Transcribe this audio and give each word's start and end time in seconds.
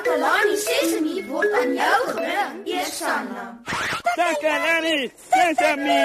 Takalani 0.00 0.56
Sesemi 0.56 1.26
word 1.28 1.52
aan 1.52 1.74
jou 1.76 2.04
gebring, 2.08 2.60
Eersanna. 2.64 3.42
Takalani 4.16 5.10
Sesame. 5.28 6.00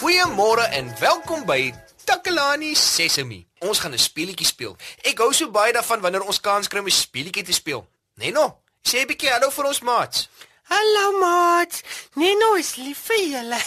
Goeiemôre 0.00 0.64
en 0.72 0.88
welkom 0.96 1.44
by 1.44 1.74
Takalani 2.04 2.72
Sesemi. 2.72 3.44
Ons 3.60 3.78
gaan 3.84 3.92
'n 3.92 3.98
speletjie 3.98 4.46
speel. 4.46 4.76
Ek 5.04 5.18
hou 5.18 5.32
so 5.32 5.50
baie 5.50 5.72
daarvan 5.72 6.00
wanneer 6.00 6.24
ons 6.24 6.40
kans 6.40 6.68
kry 6.68 6.78
om 6.78 6.88
'n 6.88 6.90
speletjie 6.90 7.44
te 7.44 7.52
speel. 7.52 7.84
Neno, 8.14 8.62
sê 8.80 9.04
'n 9.04 9.06
bietjie 9.06 9.28
hallo 9.28 9.50
vir 9.50 9.64
ons 9.64 9.80
maats. 9.80 10.31
Hallo 10.72 11.18
maat. 11.18 11.82
Neno 12.14 12.54
is 12.56 12.76
lief 12.80 13.00
vir 13.10 13.18
julle. 13.28 13.58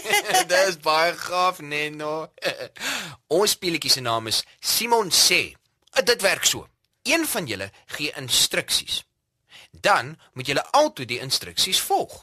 Dis 0.50 0.74
baie 0.84 1.14
gaaf, 1.16 1.62
Neno. 1.64 2.26
ons 3.38 3.54
speletjie 3.54 3.92
se 3.94 4.02
naam 4.04 4.28
is 4.28 4.42
Simon 4.60 5.08
sê. 5.08 5.38
Uh, 5.94 6.02
Dit 6.04 6.20
werk 6.20 6.44
so. 6.44 6.66
Een 7.08 7.24
van 7.32 7.48
julle 7.48 7.70
gee 7.94 8.12
instruksies. 8.20 8.98
Dan 9.70 10.18
moet 10.34 10.52
julle 10.52 10.66
altyd 10.76 11.08
die 11.14 11.22
instruksies 11.24 11.80
volg. 11.80 12.18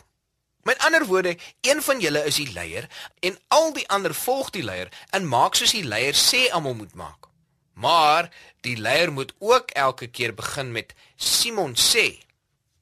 Met 0.69 0.85
ander 0.85 1.07
woorde, 1.09 1.33
een 1.65 1.81
van 1.81 2.03
julle 2.03 2.21
is 2.29 2.37
die 2.37 2.51
leier 2.53 2.85
en 3.25 3.39
al 3.57 3.73
die 3.73 3.87
ander 3.89 4.13
volg 4.13 4.53
die 4.53 4.65
leier 4.67 4.93
en 5.17 5.25
maak 5.25 5.57
soos 5.57 5.73
die 5.73 5.85
leier 5.87 6.13
sê 6.13 6.45
almal 6.51 6.77
moet 6.77 6.93
maak. 6.93 7.31
Maar 7.73 8.29
die 8.61 8.77
leier 8.77 9.09
moet 9.09 9.33
ook 9.39 9.73
elke 9.73 10.11
keer 10.13 10.37
begin 10.37 10.75
met 10.77 10.93
Simon 11.15 11.73
sê. 11.73 12.26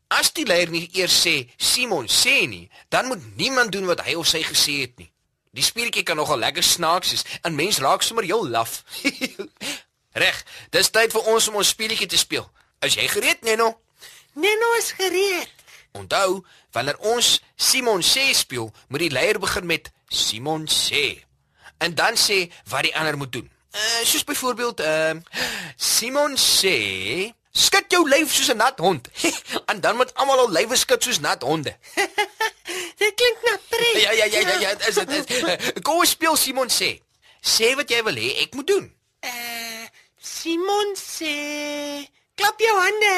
As 0.07 0.31
die 0.33 0.45
leier 0.45 0.69
nie 0.69 0.85
eers 0.93 1.15
sê 1.25 1.49
Simon 1.57 2.07
sê 2.11 2.45
nie, 2.47 2.69
dan 2.89 3.09
moet 3.09 3.23
niemand 3.37 3.71
doen 3.71 3.87
wat 3.89 4.03
hy 4.05 4.15
of 4.19 4.27
sy 4.29 4.43
gesê 4.45 4.81
het 4.83 4.97
nie. 5.01 5.09
Die 5.55 5.63
speletjie 5.63 6.03
kan 6.03 6.19
nogal 6.19 6.41
lekker 6.43 6.63
snaaks 6.63 7.13
wees 7.13 7.25
en 7.47 7.55
mens 7.55 7.79
raak 7.79 8.03
sommer 8.03 8.27
heel 8.27 8.47
laf. 8.47 8.83
Reg, 10.23 10.43
dis 10.71 10.91
tyd 10.91 11.15
vir 11.15 11.29
ons 11.31 11.47
om 11.49 11.59
ons 11.61 11.73
speletjie 11.75 12.09
te 12.11 12.19
speel. 12.19 12.45
Is 12.85 12.97
jy 12.99 13.07
gereed, 13.11 13.41
Neno? 13.47 13.71
Neno 14.35 14.73
is 14.79 14.91
gereed. 14.95 15.51
Onthou, 15.95 16.43
wanneer 16.75 16.99
ons 17.07 17.39
Simon 17.55 18.03
sê 18.03 18.29
speel, 18.35 18.67
moet 18.91 19.07
die 19.07 19.13
leier 19.15 19.39
begin 19.39 19.65
met 19.65 19.93
Simon 20.11 20.67
sê 20.71 21.23
en 21.83 21.95
dan 21.95 22.15
sê 22.15 22.45
wat 22.71 22.85
die 22.87 22.95
ander 22.95 23.17
moet 23.17 23.31
doen. 23.31 23.49
Uh 23.75 24.03
soos 24.07 24.23
byvoorbeeld, 24.23 24.79
uh 24.79 25.15
Simon 25.75 26.37
sê 26.39 26.77
skud 27.55 27.87
jou 27.89 28.03
lyf 28.09 28.33
soos 28.35 28.51
'n 28.51 28.59
nat 28.59 28.79
hond. 28.79 29.07
en 29.71 29.79
dan 29.81 29.95
moet 29.95 30.13
almal 30.13 30.39
al 30.45 30.51
lywe 30.51 30.75
skud 30.75 31.03
soos 31.03 31.19
nat 31.19 31.41
honde. 31.41 31.77
Dit 32.99 33.13
klink 33.15 33.39
na 33.43 33.55
pret. 33.69 34.01
Ja 34.01 34.11
ja 34.11 34.25
ja 34.25 34.39
ja, 34.39 34.59
ja 34.59 34.71
is 34.87 34.95
dit 34.95 35.29
is. 35.29 35.43
Kom 35.85 35.99
ons 36.03 36.09
speel 36.09 36.35
Simon 36.35 36.69
sê. 36.69 36.99
Sê 37.41 37.75
wat 37.77 37.89
jy 37.91 38.01
wil 38.03 38.17
hê 38.19 38.29
ek 38.43 38.55
moet 38.57 38.67
doen. 38.67 38.85
Uh, 39.25 39.85
Simon 40.17 40.95
sê, 40.97 41.35
klap 42.35 42.59
jou 42.61 42.75
hande. 42.77 43.17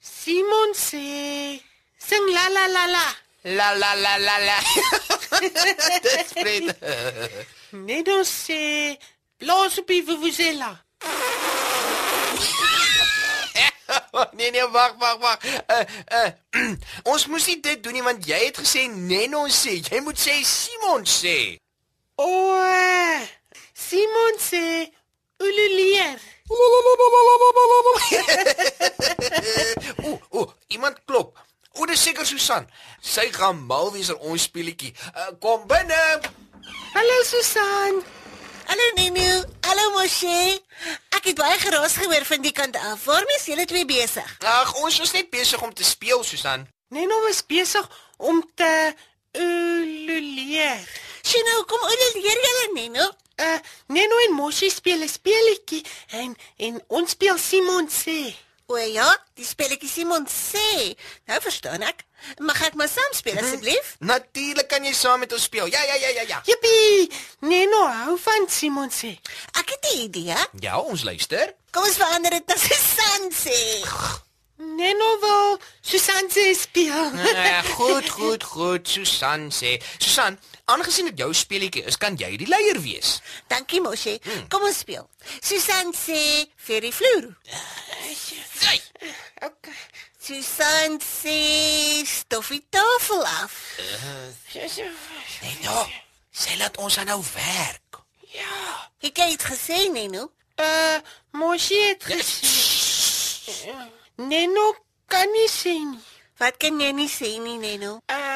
Simon 0.00 0.72
sê, 0.76 1.60
sing 2.00 2.30
la 2.32 2.46
la 2.56 2.66
la 2.76 2.86
la. 2.94 3.06
La 3.58 3.68
la 3.74 3.94
la 3.96 4.16
la 4.20 4.38
la. 4.38 4.58
Dis 5.40 6.32
pret. 6.36 6.72
Neno 7.72 8.20
sê, 8.28 8.96
blaas 9.40 9.78
op 9.80 9.86
die 9.86 10.04
vuvuzela. 10.04 10.84
nee 14.36 14.50
nee, 14.50 14.68
wag 14.68 14.94
wag 14.98 15.18
wag. 15.18 15.38
Uh 15.66 15.84
uh 16.20 16.30
ons 17.12 17.26
moes 17.26 17.46
nie 17.48 17.60
dit 17.60 17.82
doen 17.82 17.96
nie 17.96 18.04
want 18.04 18.26
jy 18.28 18.40
het 18.44 18.60
gesê 18.60 18.84
Neno 18.92 19.46
sê. 19.48 19.80
Jy 19.80 20.00
moet 20.04 20.18
sê 20.20 20.40
Simon 20.44 21.08
sê. 21.08 21.56
O, 22.20 22.28
eh, 22.60 23.20
Simon 23.72 24.36
sê, 24.38 24.92
ululeer. 25.40 26.20
Ooh, 26.50 26.56
ooh, 30.36 30.48
iemand 30.68 30.96
klop. 31.06 31.38
O, 31.72 31.86
dis 31.86 32.02
seker 32.02 32.26
Susan. 32.26 32.66
Sy 33.00 33.30
gaan 33.32 33.62
mal 33.64 33.88
wees 33.94 34.10
oor 34.12 34.20
ons 34.34 34.42
speletjie. 34.50 34.92
Uh, 35.14 35.30
kom 35.40 35.64
binne. 35.70 36.20
Hallo 36.92 37.22
Susan. 37.24 38.02
Hallo 38.70 38.82
Nino, 38.94 39.44
hallo 39.66 39.84
Moshe. 39.98 40.62
Ek 41.16 41.24
het 41.26 41.38
baie 41.40 41.56
geraas 41.58 41.96
gehoor 41.98 42.22
van 42.28 42.44
die 42.44 42.52
kant 42.54 42.76
af. 42.78 43.00
Waarmee 43.02 43.38
is 43.40 43.48
julle 43.50 43.64
twee 43.66 43.82
besig? 43.84 44.28
Ag, 44.46 44.70
ons 44.78 44.98
was 45.02 45.10
net 45.16 45.26
besig 45.32 45.58
om 45.66 45.72
te 45.74 45.82
speel, 45.82 46.22
Susan. 46.22 46.68
Neno 46.94 47.18
was 47.24 47.40
besig 47.42 47.88
om 48.22 48.38
te 48.54 48.70
ululeer. 49.34 50.86
Sien 51.26 51.50
nou, 51.50 51.64
kom 51.66 51.82
oorleer 51.82 52.20
julle 52.28 52.68
Nino. 52.76 53.08
Uh, 53.42 53.58
Neno 53.90 54.22
en 54.28 54.38
Moshi 54.38 54.70
speel 54.70 55.02
'n 55.02 55.10
speletjie 55.10 55.82
en 56.22 56.36
en 56.56 56.78
ons 56.86 57.10
speel 57.10 57.42
Simon 57.42 57.90
sê. 57.90 58.20
O 58.70 58.76
ja, 58.78 59.06
die 59.34 59.44
spelletjie 59.44 59.88
Simon 59.90 60.28
sê. 60.30 60.94
Nou 61.26 61.40
verstaan 61.42 61.82
ek. 61.82 62.04
Mag 62.38 62.60
ek 62.68 62.76
maar 62.78 62.86
saam 62.92 63.16
speel 63.18 63.40
asseblief? 63.42 63.96
Natuurlik 64.06 64.68
kan 64.70 64.84
jy 64.86 64.92
saam 64.94 65.24
met 65.24 65.32
ons 65.34 65.48
speel. 65.48 65.66
Ja, 65.72 65.82
ja, 65.88 65.96
ja, 65.98 66.12
ja, 66.20 66.24
ja. 66.28 66.38
Jippie! 66.46 67.08
Neno 67.50 67.82
hou 68.04 68.14
van 68.22 68.46
Simon 68.52 68.92
sê. 68.94 69.16
Ek 69.58 69.74
het 69.74 69.90
'n 69.90 69.98
idee. 70.06 70.38
Ja, 70.62 70.78
ons 70.78 71.02
luister. 71.02 71.54
Kom 71.74 71.82
ons 71.82 71.96
verander 71.98 72.30
dit 72.30 72.46
na 72.46 72.56
Susan 72.56 73.30
sê. 73.34 73.58
Neno 74.60 75.08
wil 75.20 75.58
Susan 75.80 76.28
sê 76.30 76.52
speel. 76.54 77.10
Ja, 77.50 77.62
goed, 77.62 78.08
goed, 78.08 78.42
goed. 78.44 78.88
Susan 78.88 79.50
sê. 79.50 79.80
Susan, 79.98 80.38
aangesien 80.64 81.06
dit 81.10 81.18
jou 81.18 81.32
speletjie 81.34 81.82
is, 81.88 81.96
kan 81.96 82.14
jy 82.20 82.36
die 82.36 82.46
leier 82.46 82.78
wees. 82.84 83.20
Dankie 83.48 83.80
Moshe. 83.80 84.18
Kom 84.52 84.62
ons 84.62 84.78
speel. 84.84 85.08
Susan 85.40 85.90
sê 85.96 86.46
vir 86.66 86.80
die 86.86 86.92
vloer. 86.92 87.32
Susan 90.30 91.00
sê 91.00 92.04
stof 92.06 92.48
die 92.48 92.62
tafel 92.70 93.24
af. 93.42 93.54
Nee, 95.42 95.56
nou. 95.64 95.86
Sy 96.30 96.54
laat 96.60 96.78
ons 96.78 97.00
nou 97.02 97.18
werk. 97.34 97.98
Ja. 98.30 98.60
Het 99.02 99.18
jy 99.18 99.28
dit 99.32 99.46
gesê 99.50 99.80
Nino? 99.90 100.30
Uh, 100.54 101.02
Moshi 101.34 101.82
het 101.88 102.06
gesê. 102.06 103.74
Neno 104.22 104.68
kan 105.10 105.26
nie 105.34 105.50
sê 105.50 105.74
nie. 105.82 106.04
Wat 106.38 106.62
kan 106.62 106.78
jy 106.78 106.94
nie 106.94 107.10
sê 107.10 107.34
nie 107.42 107.58
Nino? 107.58 107.98
Ehm 108.06 108.29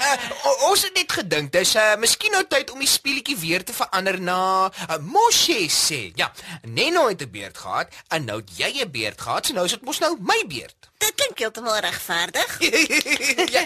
Uh, 0.00 0.68
ons 0.70 0.82
het 0.86 0.94
net 0.96 1.12
gedink 1.12 1.52
dis 1.52 1.74
uh, 1.76 1.96
miskien 2.00 2.32
nou 2.32 2.42
tyd 2.48 2.70
om 2.72 2.80
die 2.80 2.88
speletjie 2.88 3.36
weer 3.36 3.64
te 3.64 3.74
verander 3.76 4.16
na 4.20 4.40
uh, 4.68 4.96
Moshe 5.04 5.66
sê. 5.68 6.00
Ja, 6.16 6.30
Neno 6.64 7.08
het 7.08 7.22
'n 7.22 7.30
beerd 7.30 7.58
gehad 7.58 7.88
en 8.08 8.24
nou 8.24 8.38
het 8.40 8.50
jy 8.56 8.70
'n 8.80 8.90
beerd 8.90 9.20
gehad, 9.20 9.46
so 9.46 9.52
nou 9.54 9.64
is 9.64 9.72
dit 9.76 9.82
mos 9.84 9.98
nou 9.98 10.16
my 10.20 10.40
beerd. 10.48 10.76
Dit 11.02 11.14
klink 11.14 11.38
heeltemal 11.38 11.78
regverdig. 11.78 12.58
ja. 13.54 13.64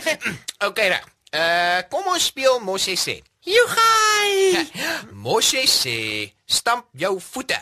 Okay, 0.59 0.89
reg. 0.89 1.05
Uh 1.35 1.81
kom 1.91 2.07
ons 2.07 2.25
speel 2.25 2.61
Moshe 2.61 2.97
sê. 2.97 3.23
Jogai. 3.41 4.67
Moshe 5.25 5.67
sê, 5.67 6.33
stamp 6.47 6.87
jou 6.93 7.21
voete. 7.21 7.59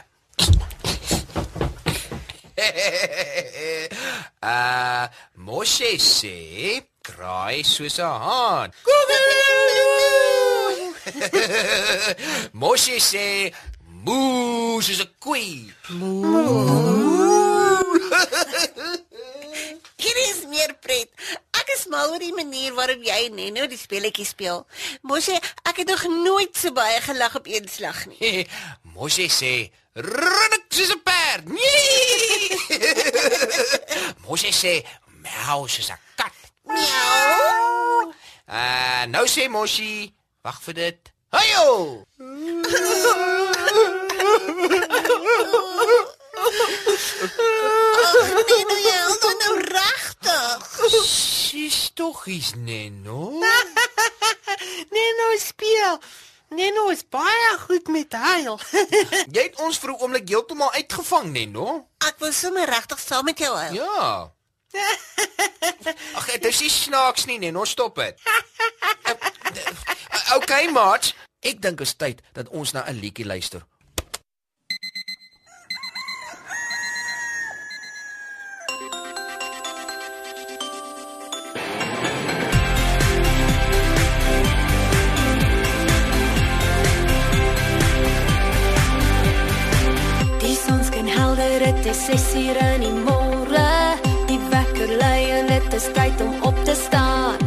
uh 4.43 5.07
Moshe 5.35 5.99
sê, 5.99 6.37
kraai 7.03 7.63
soos 7.65 7.99
'n 7.99 8.17
haan. 8.25 8.71
Moshe 12.61 12.97
sê, 13.11 13.53
moo 14.05 14.81
soos 14.81 15.01
'n 15.03 15.11
koei. 15.19 15.73
Hier 20.03 20.19
is 20.31 20.41
meer 20.51 20.73
pret. 20.85 21.11
Ek 21.61 21.69
is 21.77 21.87
mal 21.87 22.11
oor 22.11 22.19
die 22.23 22.35
manier 22.35 22.75
waarop 22.75 23.03
jy 23.07 23.19
en 23.27 23.35
Neno 23.39 23.67
die 23.71 23.79
speletjie 23.79 24.27
speel. 24.27 24.67
Mosie, 25.03 25.39
ek 25.69 25.77
het 25.83 25.89
nog 25.89 26.05
nooit 26.11 26.57
so 26.57 26.73
baie 26.75 27.01
gelag 27.01 27.37
op 27.39 27.47
een 27.47 27.69
slag 27.69 28.07
nie. 28.07 28.47
Moshe 28.95 29.29
sê, 29.31 29.71
rinnik 29.95 30.67
soos 30.75 30.93
'n 30.95 31.03
perd. 31.07 31.45
Nee! 31.47 32.59
Moshe 34.27 34.51
sê, 34.51 34.75
miau 35.23 35.69
soos 35.69 35.91
'n 35.91 35.99
kat. 36.17 36.35
Miau. 36.75 38.13
Uh 38.49 39.05
nou 39.15 39.27
sê 39.27 39.49
Moshi, 39.49 40.13
wag 40.45 40.59
vir 40.67 40.75
dit. 40.75 41.13
Hayo! 41.33 42.05
Jy 48.53 48.99
is 49.09 49.19
nou 49.41 49.55
regtig. 49.69 50.67
Sis 51.07 51.91
tog 51.95 52.27
is 52.27 52.53
Neno. 52.55 53.31
Neno 54.95 55.31
speel. 55.39 55.99
Neno 56.53 56.89
is 56.93 57.05
baie 57.09 57.57
goed 57.65 57.89
met 57.89 58.13
huil. 58.13 58.61
Jy 59.35 59.43
het 59.49 59.57
ons 59.65 59.79
vir 59.81 59.91
'n 59.95 60.01
oomblik 60.05 60.29
heeltemal 60.29 60.73
uitgevang, 60.77 61.33
Neno. 61.33 61.89
Ek 62.05 62.21
wil 62.21 62.33
sommer 62.33 62.69
regtig 62.69 63.01
saam 63.01 63.25
met 63.25 63.39
jou 63.39 63.57
huil. 63.57 63.75
Ja. 63.81 64.33
Ag, 66.19 66.31
dit 66.31 66.45
is 66.45 66.83
snaaks 66.83 67.25
nie, 67.25 67.39
nee, 67.39 67.53
nou 67.53 67.67
stop 67.67 67.97
dit. 67.97 68.21
Okay, 70.37 70.71
maat. 70.73 71.13
Ek 71.43 71.61
dink 71.63 71.81
is 71.83 71.95
tyd 71.99 72.23
dat 72.33 72.49
ons 72.49 72.73
na 72.73 72.87
'n 72.87 73.01
liedjie 73.03 73.27
luister. 73.27 73.67
Die 90.41 90.57
son 90.57 90.85
skyn 90.85 91.09
helder, 91.09 91.59
dit 91.59 91.87
is 91.87 92.05
6 92.07 92.35
uur 92.35 92.57
in 92.57 92.81
die 92.81 92.95
môre. 93.03 93.22
Dit 95.63 95.75
is 95.75 95.89
tyd 95.93 96.21
om 96.21 96.35
op 96.43 96.65
te 96.65 96.75
staan. 96.75 97.39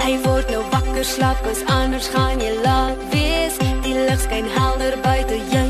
Hy 0.00 0.16
word 0.24 0.50
nou 0.50 0.62
wakker, 0.70 1.04
slaap 1.04 1.44
as 1.50 1.62
anders 1.66 2.08
gaan 2.14 2.40
jy 2.40 2.54
laat 2.64 3.00
wees. 3.12 3.58
Die 3.84 3.94
lig 3.96 4.20
skyn 4.20 4.48
helder 4.56 4.96
buite, 5.04 5.38
jy 5.52 5.69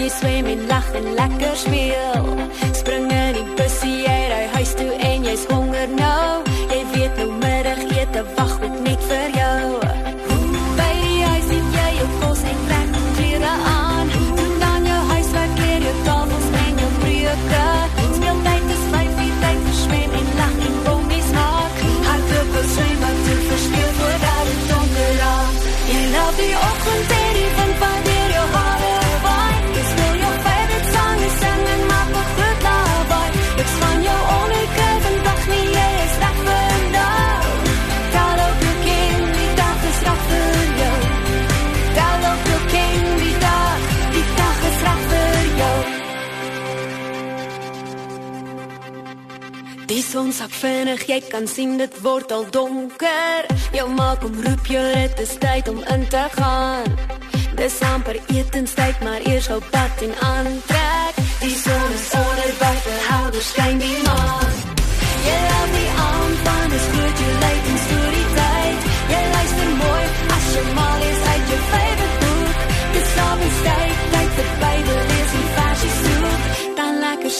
jy 0.00 0.08
swem 0.10 0.46
en 0.50 0.66
lag 0.66 0.88
en 0.98 1.12
lekker 1.14 1.56
speel. 1.56 2.28
Spring 2.72 3.10
in 3.12 3.38
die 3.38 3.46
bussie, 3.56 4.15
sak 50.36 50.52
vinnig, 50.52 51.06
jy 51.08 51.16
kan 51.30 51.46
sien 51.48 51.78
dit 51.80 51.94
word 52.04 52.32
al 52.34 52.44
donker. 52.52 53.46
Jou 53.72 53.86
maak 53.88 54.24
om 54.26 54.34
roep 54.44 54.66
jou, 54.68 54.82
dit 54.92 55.22
is 55.24 55.32
tyd 55.40 55.68
om 55.72 55.78
in 55.94 56.04
te 56.12 56.24
gaan. 56.34 56.90
Dis 57.56 57.78
amper 57.92 58.18
etenstyd, 58.34 59.00
maar 59.06 59.24
eers 59.24 59.48
gou 59.48 59.60
pad 59.70 60.02
en 60.04 60.12
aantrek. 60.28 61.22
Die 61.40 61.56
son 61.56 61.88
is 61.96 62.10
onder 62.20 62.52
buite, 62.60 62.98
helder 63.08 63.46
skyn 63.48 63.80
die 63.80 63.96
maan. 64.04 64.52
Jy 65.28 65.38
laat 65.46 65.72
die 65.78 65.88
aand 66.04 66.44
van 66.50 66.68
dis 66.74 66.90
goed, 66.92 67.24
jy 67.24 67.32
lyk 67.46 67.72
in 67.72 67.80
storie 67.86 68.28
tyd. 68.36 68.92
Jy 69.14 69.24
luister 69.32 69.72
mooi 69.80 70.04
as 70.36 70.52
jy 70.52 70.68
mal 70.74 70.95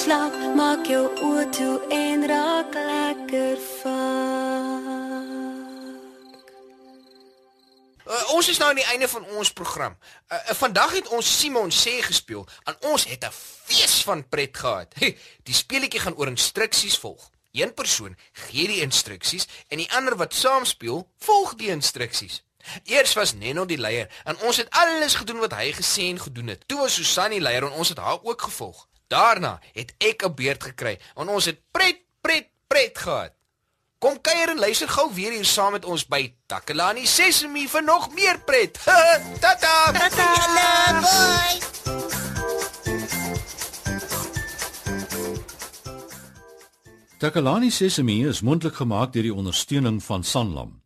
slaap, 0.07 0.35
maak 0.55 0.87
jou 0.87 1.03
oë 1.27 1.45
toe 1.51 1.75
en 1.91 2.21
raak 2.31 2.77
lekker 2.79 3.57
vaak. 3.81 5.25
Uh, 8.07 8.21
ons 8.37 8.51
is 8.53 8.61
nou 8.63 8.69
aan 8.71 8.79
die 8.79 8.87
einde 8.93 9.09
van 9.11 9.27
ons 9.35 9.51
program. 9.51 9.97
Uh, 9.99 10.39
uh, 10.39 10.55
vandag 10.61 10.95
het 11.01 11.11
ons 11.11 11.33
Simon 11.41 11.75
sê 11.75 11.97
gespeel 12.07 12.47
en 12.71 12.79
ons 12.93 13.09
het 13.11 13.27
'n 13.27 13.35
fees 13.35 13.99
van 14.07 14.23
pret 14.29 14.55
gehad. 14.57 14.95
Die 15.49 15.59
speletjie 15.63 16.01
gaan 16.01 16.15
oor 16.15 16.31
instruksies 16.31 16.99
volg. 17.03 17.31
Een 17.51 17.75
persoon 17.75 18.17
gee 18.33 18.67
die 18.67 18.81
instruksies 18.87 19.49
en 19.69 19.79
die 19.79 19.91
ander 19.91 20.17
wat 20.17 20.35
saam 20.35 20.65
speel, 20.65 21.09
volg 21.19 21.55
die 21.55 21.75
instruksies. 21.75 22.45
Eers 22.85 23.15
was 23.15 23.35
Neno 23.35 23.65
die 23.65 23.79
leier 23.79 24.07
en 24.25 24.39
ons 24.39 24.57
het 24.57 24.71
alles 24.71 25.15
gedoen 25.15 25.39
wat 25.39 25.53
hy 25.53 25.73
gesê 25.73 26.03
en 26.11 26.21
gedoen 26.21 26.47
het. 26.47 26.63
Toe 26.69 26.79
was 26.79 26.95
Susan 26.95 27.31
die 27.31 27.41
leier 27.41 27.65
en 27.65 27.75
ons 27.75 27.89
het 27.89 27.99
haar 27.99 28.23
ook 28.23 28.43
gevolg. 28.43 28.87
Daarna 29.07 29.61
het 29.73 29.95
ek 29.99 30.25
'n 30.25 30.35
beurt 30.35 30.63
gekry 30.63 30.99
en 31.15 31.29
ons 31.29 31.45
het 31.45 31.61
pret 31.71 31.99
pret 32.21 32.49
pret 32.67 32.99
gehad. 32.99 33.33
Kom 33.99 34.21
kuier 34.21 34.49
en 34.49 34.59
luister 34.59 34.89
gou 34.89 35.15
weer 35.15 35.33
hier 35.33 35.45
saam 35.45 35.73
met 35.73 35.85
ons 35.85 36.07
by 36.07 36.35
Takalani 36.47 37.07
Sesemi 37.07 37.69
vir 37.69 37.83
nog 37.83 38.15
meer 38.15 38.39
pret. 38.39 38.79
Tata. 39.41 39.93
Hallo, 39.93 41.01
boys. 41.01 41.77
Takalani 47.19 47.71
Sesemi 47.71 48.27
is 48.27 48.41
mondelik 48.41 48.75
gemaak 48.75 49.13
deur 49.13 49.23
die 49.23 49.35
ondersteuning 49.35 50.03
van 50.05 50.25
Sanlam. 50.25 50.86